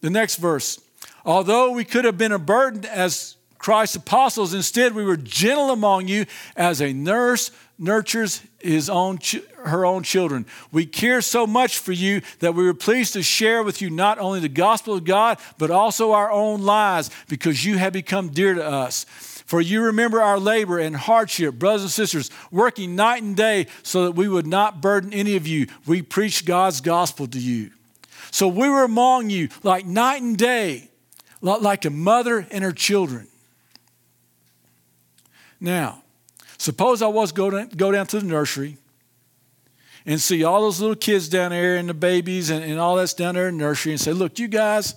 [0.00, 0.80] the next verse
[1.26, 6.06] although we could have been a burden as Christ's apostles, instead we were gentle among
[6.06, 6.24] you
[6.56, 9.18] as a nurse nurtures his own
[9.64, 10.46] her own children.
[10.72, 14.18] We care so much for you that we were pleased to share with you not
[14.18, 18.54] only the gospel of God but also our own lives because you have become dear
[18.54, 19.04] to us.
[19.46, 24.04] For you remember our labor and hardship, brothers and sisters, working night and day so
[24.04, 25.68] that we would not burden any of you.
[25.86, 27.70] We preached God's gospel to you.
[28.32, 30.90] So we were among you like night and day,
[31.40, 33.28] like a mother and her children.
[35.60, 36.02] Now,
[36.58, 38.78] suppose I was go go down to the nursery
[40.04, 43.14] and see all those little kids down there and the babies and, and all that's
[43.14, 44.94] down there in the nursery and say, look, you guys,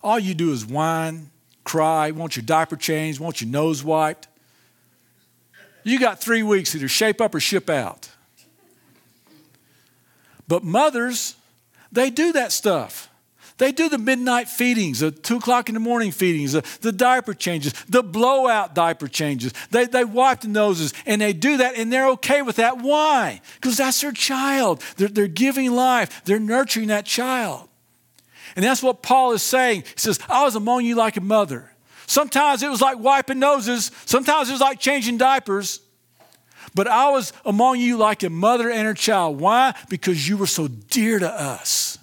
[0.00, 1.28] all you do is whine
[1.64, 4.28] cry, want your diaper changed, want your nose wiped.
[5.84, 8.08] You got three weeks either shape up or ship out.
[10.46, 11.36] But mothers,
[11.90, 13.08] they do that stuff.
[13.58, 17.34] They do the midnight feedings, the two o'clock in the morning feedings, the, the diaper
[17.34, 19.52] changes, the blowout diaper changes.
[19.70, 22.78] They, they wipe the noses and they do that and they're okay with that.
[22.78, 23.40] Why?
[23.54, 24.82] Because that's their child.
[24.96, 27.68] They're, they're giving life, they're nurturing that child.
[28.56, 29.82] And that's what Paul is saying.
[29.82, 31.72] He says, I was among you like a mother.
[32.06, 35.80] Sometimes it was like wiping noses, sometimes it was like changing diapers.
[36.74, 39.38] But I was among you like a mother and her child.
[39.38, 39.74] Why?
[39.88, 41.98] Because you were so dear to us.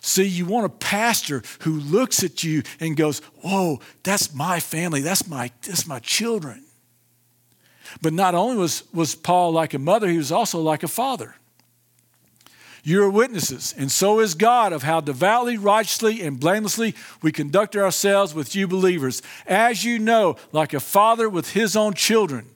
[0.00, 5.00] See, you want a pastor who looks at you and goes, Whoa, that's my family,
[5.00, 6.64] that's my, that's my children.
[8.00, 11.34] But not only was, was Paul like a mother, he was also like a father.
[12.88, 17.76] You are witnesses, and so is God, of how devoutly, righteously, and blamelessly we conduct
[17.76, 19.20] ourselves with you believers.
[19.46, 22.46] As you know, like a father with his own children,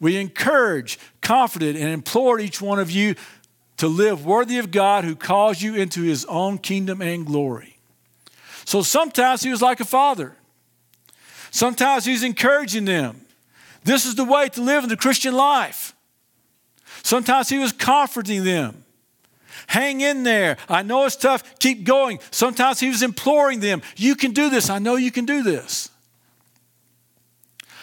[0.00, 3.16] we encourage, comforted, and implored each one of you
[3.76, 7.76] to live worthy of God who calls you into his own kingdom and glory.
[8.64, 10.34] So sometimes he was like a father.
[11.50, 13.26] Sometimes he's encouraging them.
[13.84, 15.94] this is the way to live in the Christian life.
[17.02, 18.81] Sometimes he was comforting them.
[19.66, 20.56] Hang in there.
[20.68, 21.58] I know it's tough.
[21.58, 22.18] Keep going.
[22.30, 23.82] Sometimes he was imploring them.
[23.96, 24.70] You can do this.
[24.70, 25.90] I know you can do this.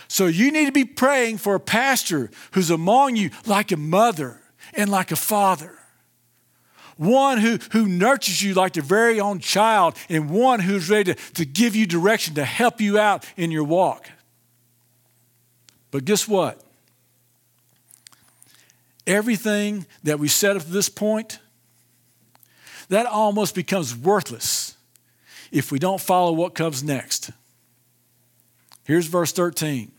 [0.08, 4.42] So you need to be praying for a pastor who's among you like a mother
[4.74, 5.78] and like a father.
[6.98, 11.34] One who, who nurtures you like their very own child, and one who's ready to,
[11.36, 14.10] to give you direction to help you out in your walk.
[15.92, 16.62] But guess what?
[19.08, 21.40] Everything that we said up to this point,
[22.90, 24.76] that almost becomes worthless
[25.52, 27.32] if we don't follow what comes next.
[28.84, 29.92] Here's verse 13.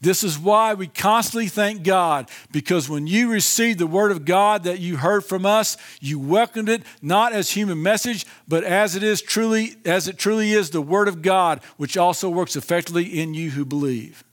[0.00, 4.64] This is why we constantly thank God, because when you received the word of God
[4.64, 9.04] that you heard from us, you welcomed it not as human message, but as it
[9.04, 13.32] is truly, as it truly is the word of God, which also works effectively in
[13.32, 14.24] you who believe.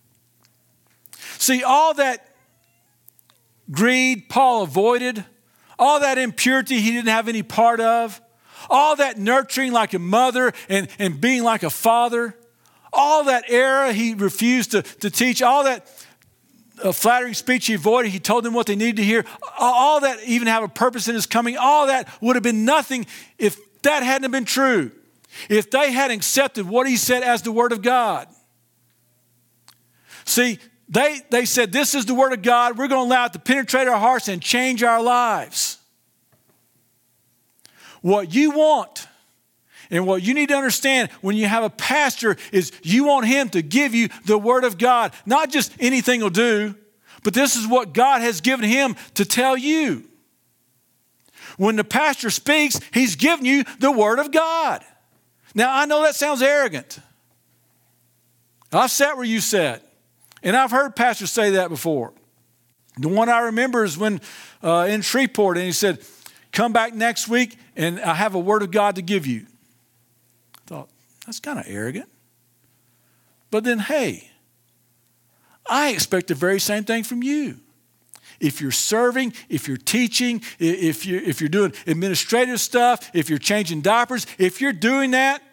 [1.37, 2.35] See, all that
[3.69, 5.23] greed Paul avoided,
[5.79, 8.21] all that impurity he didn't have any part of,
[8.69, 12.35] all that nurturing like a mother and, and being like a father,
[12.91, 15.87] all that error he refused to, to teach, all that
[16.83, 19.25] uh, flattering speech he avoided, he told them what they needed to hear,
[19.57, 23.05] all that even have a purpose in his coming, all that would have been nothing
[23.37, 24.91] if that hadn't been true.
[25.47, 28.27] If they had accepted what he said as the Word of God.
[30.25, 30.59] See,
[30.89, 32.77] they, they said, This is the Word of God.
[32.77, 35.77] We're going to allow it to penetrate our hearts and change our lives.
[38.01, 39.07] What you want
[39.91, 43.49] and what you need to understand when you have a pastor is you want him
[43.49, 45.13] to give you the Word of God.
[45.25, 46.75] Not just anything will do,
[47.23, 50.05] but this is what God has given him to tell you.
[51.57, 54.83] When the pastor speaks, he's giving you the Word of God.
[55.53, 56.99] Now, I know that sounds arrogant.
[58.71, 59.83] I've sat where you sat,
[60.43, 62.13] and I've heard pastors say that before.
[62.97, 64.21] The one I remember is when
[64.63, 65.99] uh, in Shreveport, and he said,
[66.51, 69.45] Come back next week, and I have a Word of God to give you.
[70.55, 70.89] I thought,
[71.25, 72.09] that's kind of arrogant.
[73.51, 74.29] But then, hey,
[75.67, 77.59] I expect the very same thing from you.
[78.39, 83.39] If you're serving, if you're teaching, if you're, if you're doing administrative stuff, if you're
[83.39, 85.43] changing diapers, if you're doing that,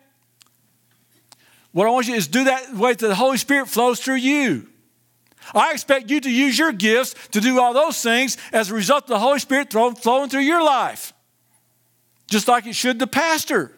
[1.73, 4.01] what I want you to do is do that way that the Holy Spirit flows
[4.01, 4.69] through you.
[5.55, 9.05] I expect you to use your gifts to do all those things as a result
[9.05, 11.13] of the Holy Spirit flowing through your life,
[12.29, 13.73] just like it should the pastor.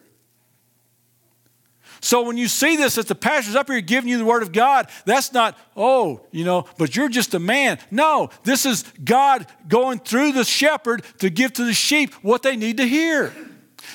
[2.01, 4.51] So when you see this, that the pastor's up here giving you the word of
[4.51, 7.77] God, that's not, oh, you know, but you're just a man.
[7.91, 12.55] No, this is God going through the shepherd to give to the sheep what they
[12.55, 13.33] need to hear.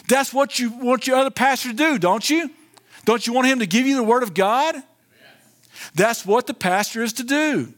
[0.08, 2.50] That's what you want your other pastor to do, don't you?
[3.04, 4.76] Don't you want him to give you the word of God?
[5.94, 7.74] That's what the pastor is to do.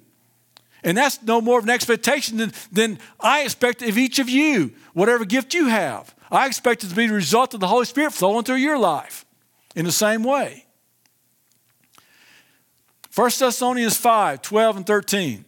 [0.84, 4.72] And that's no more of an expectation than, than I expect of each of you,
[4.92, 6.14] whatever gift you have.
[6.30, 9.24] I expect it to be the result of the Holy Spirit flowing through your life
[9.74, 10.66] in the same way.
[13.14, 15.45] 1 Thessalonians 5 12 and 13.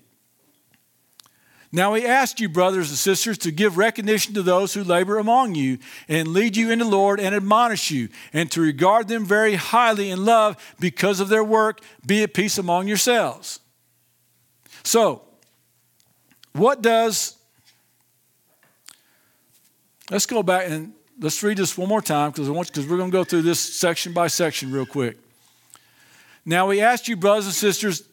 [1.70, 5.54] Now we ask you, brothers and sisters, to give recognition to those who labor among
[5.54, 5.78] you
[6.08, 10.10] and lead you in the Lord and admonish you, and to regard them very highly
[10.10, 11.80] in love because of their work.
[12.06, 13.60] Be at peace among yourselves.
[14.82, 15.22] So,
[16.52, 17.36] what does,
[20.10, 23.24] let's go back and let's read this one more time because we're going to go
[23.24, 25.18] through this section by section real quick.
[26.46, 28.04] Now we ask you, brothers and sisters,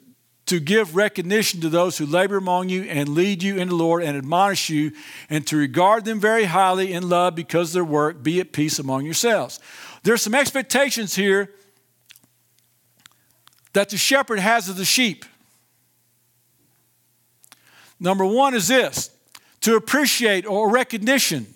[0.45, 4.03] to give recognition to those who labor among you and lead you in the Lord
[4.03, 4.91] and admonish you,
[5.29, 8.21] and to regard them very highly in love because of their work.
[8.21, 9.60] Be at peace among yourselves.
[10.03, 11.51] There's some expectations here
[13.73, 15.25] that the shepherd has of the sheep.
[17.99, 19.10] Number one is this
[19.62, 21.47] to appreciate or recognition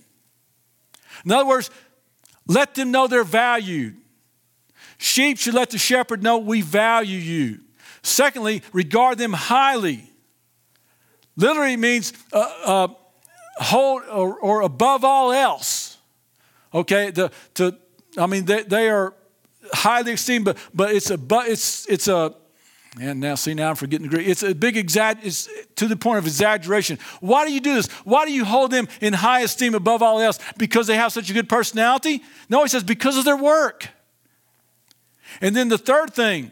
[1.25, 1.69] in other words,
[2.47, 3.97] let them know they're valued.
[4.97, 7.59] Sheep should let the shepherd know we value you.
[8.01, 10.09] Secondly, regard them highly.
[11.35, 12.87] Literally means uh, uh,
[13.57, 15.97] hold or, or, above all else.
[16.73, 17.75] Okay, the, to,
[18.17, 19.13] I mean they, they are
[19.71, 22.35] highly esteemed, but but it's a but it's it's a
[22.99, 24.27] and now, see, now I'm forgetting the Greek.
[24.27, 25.19] It's a big exag.
[25.23, 26.97] It's to the point of exaggeration.
[27.19, 27.87] Why do you do this?
[28.03, 30.39] Why do you hold them in high esteem above all else?
[30.57, 32.23] Because they have such a good personality?
[32.49, 33.89] No, he says because of their work.
[35.39, 36.51] And then the third thing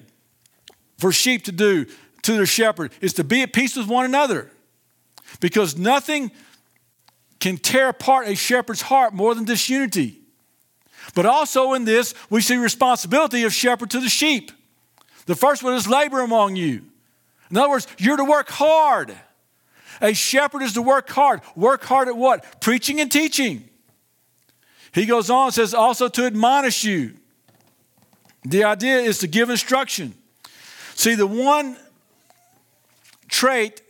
[0.97, 1.85] for sheep to do
[2.23, 4.51] to their shepherd is to be at peace with one another.
[5.39, 6.31] Because nothing
[7.39, 10.19] can tear apart a shepherd's heart more than disunity.
[11.13, 14.51] But also in this, we see responsibility of shepherd to the sheep.
[15.25, 16.83] The first one is labor among you.
[17.49, 19.15] In other words, you're to work hard.
[20.01, 21.41] A shepherd is to work hard.
[21.55, 22.59] Work hard at what?
[22.61, 23.69] Preaching and teaching.
[24.91, 27.13] He goes on and says, also to admonish you.
[28.43, 30.13] The idea is to give instruction.
[30.97, 31.77] See, the one
[33.29, 33.83] trait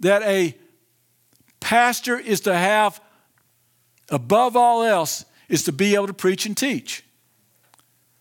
[0.00, 0.54] that a
[1.58, 3.00] pastor is to have
[4.10, 7.02] above all else is to be able to preach and teach.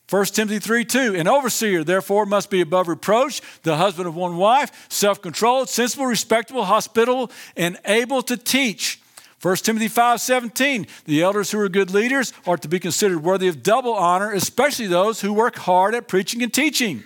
[0.10, 4.38] 1 Timothy 3 2, an overseer, therefore, must be above reproach, the husband of one
[4.38, 9.02] wife, self controlled, sensible, respectable, hospitable, and able to teach.
[9.42, 13.50] 1 Timothy 5 17, the elders who are good leaders are to be considered worthy
[13.50, 17.04] of double honor, especially those who work hard at preaching and teaching.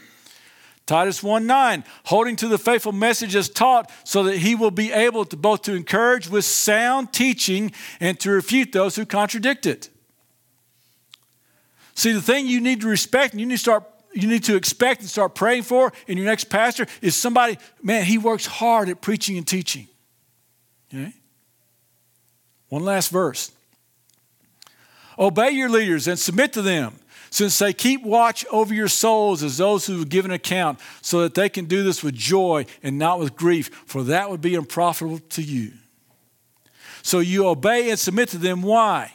[0.85, 4.91] Titus 1 9, holding to the faithful message as taught, so that he will be
[4.91, 9.89] able to both to encourage with sound teaching and to refute those who contradict it.
[11.95, 14.55] See, the thing you need to respect and you need to start you need to
[14.55, 18.87] expect and start praying for in your next pastor is somebody, man, he works hard
[18.89, 19.87] at preaching and teaching.
[20.93, 21.13] Okay?
[22.69, 23.51] One last verse.
[25.17, 26.93] Obey your leaders and submit to them,
[27.33, 31.33] since they keep watch over your souls as those who give an account, so that
[31.33, 35.19] they can do this with joy and not with grief, for that would be unprofitable
[35.29, 35.71] to you.
[37.01, 38.61] So you obey and submit to them.
[38.61, 39.11] Why?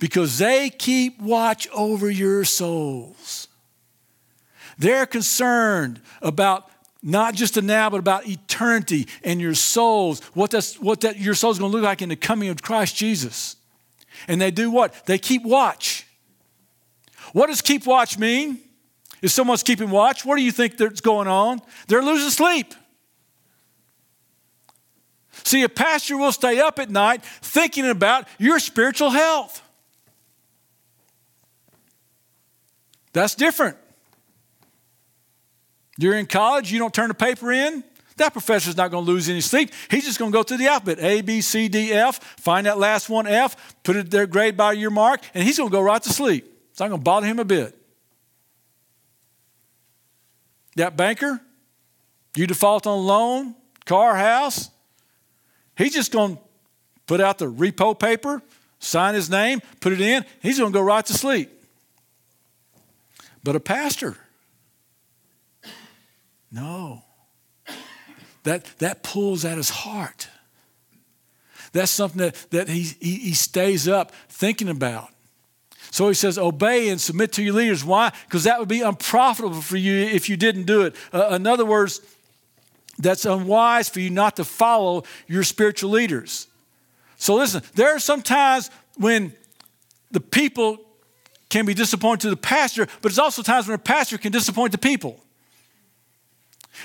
[0.00, 3.46] because they keep watch over your souls.
[4.78, 6.68] They're concerned about
[7.02, 11.34] not just the now, but about eternity and your souls, what, that's, what that, your
[11.34, 13.56] soul's going to look like in the coming of Christ Jesus.
[14.26, 15.06] And they do what?
[15.06, 16.06] They keep watch.
[17.32, 18.58] What does keep watch mean?
[19.22, 21.60] If someone's keeping watch, what do you think that's going on?
[21.88, 22.74] They're losing sleep.
[25.44, 29.62] See, a pastor will stay up at night thinking about your spiritual health.
[33.12, 33.76] That's different.
[35.98, 37.84] You're in college, you don't turn the paper in,
[38.16, 39.70] that professor's not going to lose any sleep.
[39.90, 42.78] He's just going to go through the alphabet A, B, C, D, F, find that
[42.78, 45.80] last one F, put it their grade by your mark, and he's going to go
[45.80, 46.46] right to sleep.
[46.80, 47.76] It's not going to bother him a bit.
[50.76, 51.38] That banker,
[52.34, 53.54] you default on a loan,
[53.84, 54.70] car, house,
[55.76, 56.42] he's just going to
[57.06, 58.40] put out the repo paper,
[58.78, 61.50] sign his name, put it in, he's going to go right to sleep
[63.42, 64.16] but a pastor.
[66.50, 67.02] No.
[68.44, 70.28] That, that pulls at his heart.
[71.72, 75.10] That's something that, that he, he, he stays up thinking about.
[75.90, 77.84] So he says, obey and submit to your leaders.
[77.84, 78.12] Why?
[78.26, 80.94] Because that would be unprofitable for you if you didn't do it.
[81.12, 82.00] Uh, in other words,
[82.98, 86.46] that's unwise for you not to follow your spiritual leaders.
[87.16, 89.32] So listen, there are some times when
[90.10, 90.78] the people
[91.48, 94.72] can be disappointed to the pastor, but it's also times when a pastor can disappoint
[94.72, 95.20] the people.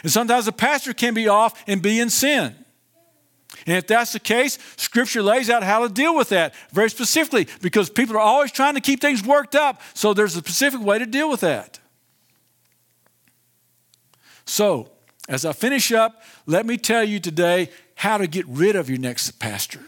[0.02, 2.56] And sometimes the pastor can be off and be in sin.
[3.66, 7.48] And if that's the case, Scripture lays out how to deal with that very specifically
[7.62, 9.82] because people are always trying to keep things worked up.
[9.94, 11.80] So there's a specific way to deal with that.
[14.46, 14.92] So,
[15.28, 19.00] as I finish up, let me tell you today how to get rid of your
[19.00, 19.82] next pastor.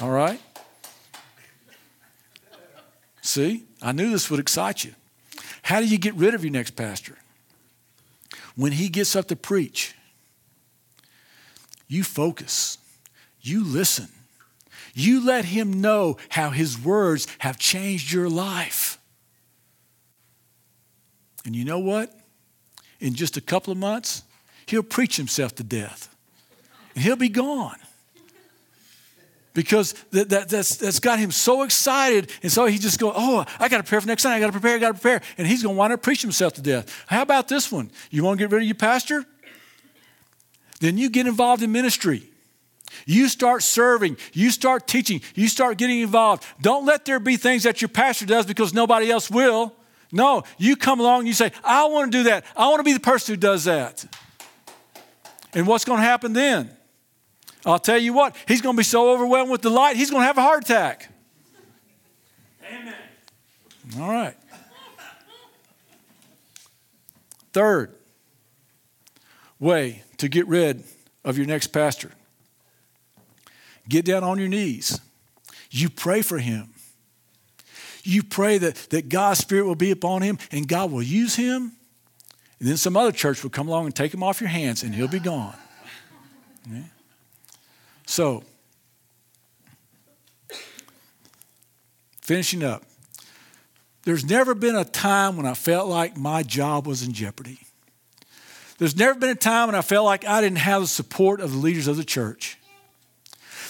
[0.00, 0.40] All right?
[3.20, 4.94] See, I knew this would excite you.
[5.62, 7.18] How do you get rid of your next pastor?
[8.56, 9.94] When he gets up to preach,
[11.92, 12.78] you focus,
[13.42, 14.08] you listen,
[14.94, 18.98] you let him know how his words have changed your life.
[21.44, 22.10] And you know what?
[23.00, 24.22] In just a couple of months,
[24.66, 26.08] he'll preach himself to death
[26.94, 27.78] and he'll be gone
[29.52, 32.30] because that, that, that's, that's got him so excited.
[32.42, 34.32] And so he just go, oh, I got to prepare for next time.
[34.32, 35.20] I got to prepare, I got to prepare.
[35.36, 37.04] And he's going to wind up preaching himself to death.
[37.06, 37.90] How about this one?
[38.10, 39.26] You want to get rid of your pastor?
[40.82, 42.24] Then you get involved in ministry.
[43.06, 44.16] You start serving.
[44.32, 45.22] You start teaching.
[45.36, 46.44] You start getting involved.
[46.60, 49.72] Don't let there be things that your pastor does because nobody else will.
[50.10, 52.44] No, you come along and you say, I want to do that.
[52.56, 54.04] I want to be the person who does that.
[55.54, 56.68] And what's going to happen then?
[57.64, 60.26] I'll tell you what, he's going to be so overwhelmed with delight, he's going to
[60.26, 61.12] have a heart attack.
[62.66, 62.94] Amen.
[64.00, 64.34] All right.
[67.52, 67.94] Third
[69.60, 70.84] way to get rid
[71.24, 72.12] of your next pastor
[73.88, 75.00] get down on your knees.
[75.68, 76.70] You pray for him.
[78.04, 81.72] You pray that, that God's Spirit will be upon him and God will use him.
[82.60, 84.94] And then some other church will come along and take him off your hands and
[84.94, 85.56] he'll be gone.
[86.70, 86.82] Yeah.
[88.06, 88.44] So,
[92.20, 92.84] finishing up,
[94.04, 97.58] there's never been a time when I felt like my job was in jeopardy.
[98.82, 101.52] There's never been a time when I felt like I didn't have the support of
[101.52, 102.58] the leaders of the church.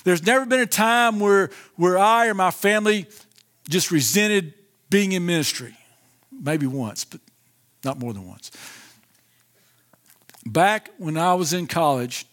[0.04, 3.04] There's never been a time where, where I or my family
[3.68, 4.54] just resented
[4.88, 5.76] being in ministry.
[6.30, 7.20] Maybe once, but
[7.84, 8.52] not more than once.
[10.46, 12.24] Back when I was in college,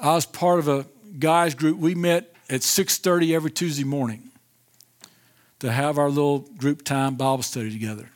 [0.00, 0.84] I was part of a
[1.20, 1.78] guys group.
[1.78, 4.32] We met at 6:30 every Tuesday morning
[5.60, 8.10] to have our little group time Bible study together.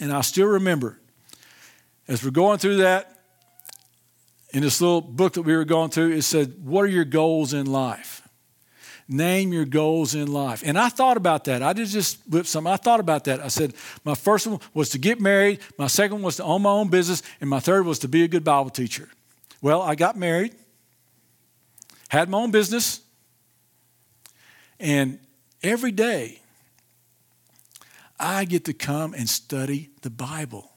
[0.00, 0.98] And I still remember
[2.08, 3.14] as we're going through that
[4.52, 7.52] in this little book that we were going through, it said, What are your goals
[7.52, 8.22] in life?
[9.06, 10.62] Name your goals in life.
[10.64, 11.62] And I thought about that.
[11.62, 12.70] I did just whip something.
[12.70, 13.40] I thought about that.
[13.40, 16.70] I said, My first one was to get married, my second was to own my
[16.70, 19.08] own business, and my third was to be a good Bible teacher.
[19.60, 20.54] Well, I got married,
[22.08, 23.00] had my own business,
[24.80, 25.18] and
[25.62, 26.40] every day
[28.18, 30.70] I get to come and study the Bible.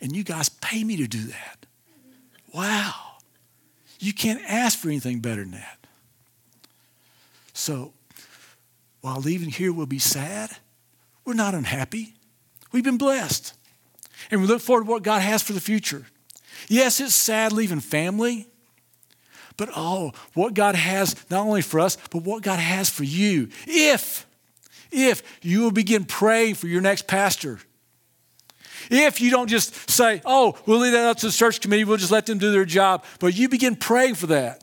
[0.00, 1.66] And you guys pay me to do that.
[2.52, 2.92] Wow.
[3.98, 5.78] You can't ask for anything better than that.
[7.52, 7.92] So,
[9.00, 10.50] while leaving here will be sad,
[11.24, 12.14] we're not unhappy.
[12.72, 13.54] We've been blessed.
[14.30, 16.06] And we look forward to what God has for the future.
[16.68, 18.46] Yes, it's sad leaving family,
[19.56, 23.48] but oh, what God has not only for us, but what God has for you.
[23.66, 24.26] If,
[24.90, 27.60] if you will begin praying for your next pastor,
[28.90, 31.96] if you don't just say, oh, we'll leave that up to the search committee, we'll
[31.96, 34.62] just let them do their job, but you begin praying for that.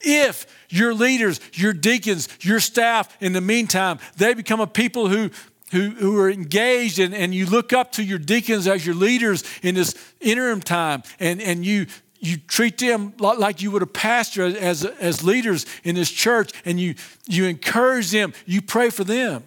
[0.00, 5.30] If your leaders, your deacons, your staff, in the meantime, they become a people who,
[5.72, 9.44] who, who are engaged and, and you look up to your deacons as your leaders
[9.62, 11.86] in this interim time and, and you,
[12.18, 16.80] you treat them like you would a pastor as, as leaders in this church and
[16.80, 16.94] you,
[17.26, 19.44] you encourage them, you pray for them.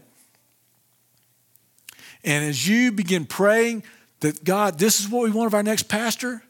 [2.23, 3.83] And as you begin praying
[4.21, 6.43] that God, this is what we want of our next pastor,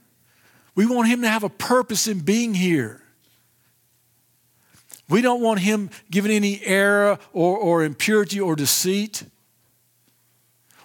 [0.76, 3.02] we want him to have a purpose in being here.
[5.10, 9.24] We don't want him given any error or, or impurity or deceit.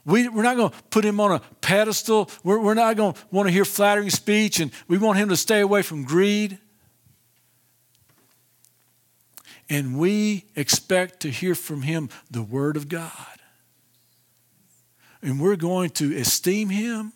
[0.04, 2.30] We, we're not going to put him on a pedestal.
[2.42, 5.36] We're, we're not going to want to hear flattering speech, and we want him to
[5.36, 6.58] stay away from greed.
[9.70, 13.37] And we expect to hear from him the Word of God
[15.22, 17.12] and we're going to esteem him.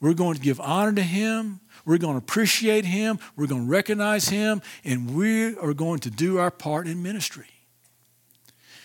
[0.00, 1.60] We're going to give honor to him.
[1.84, 3.18] We're going to appreciate him.
[3.36, 4.60] We're going to recognize him.
[4.84, 7.46] And we are going to do our part in ministry.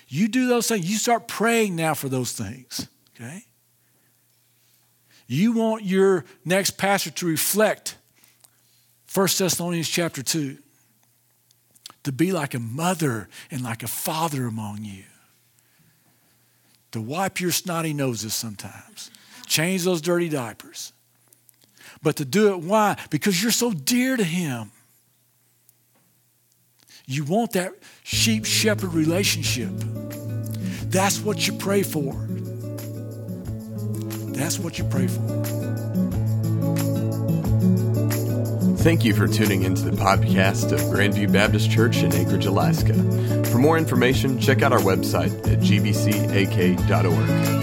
[0.08, 0.90] You do those things.
[0.90, 3.44] You start praying now for those things, okay?
[5.28, 7.98] You want your next pastor to reflect
[9.14, 10.58] 1 Thessalonians chapter 2,
[12.04, 15.04] to be like a mother and like a father among you
[16.98, 19.12] to wipe your snotty noses sometimes,
[19.46, 20.92] change those dirty diapers.
[22.02, 22.98] But to do it, why?
[23.10, 24.72] Because you're so dear to Him.
[27.06, 27.74] You want that
[28.04, 29.70] sheep shepherd relationship.
[30.90, 32.14] That's what you pray for.
[34.34, 35.44] That's what you pray for.
[38.78, 42.94] Thank you for tuning into the podcast of Grandview Baptist Church in Anchorage, Alaska.
[43.58, 47.57] For more information, check out our website at gbcak.org.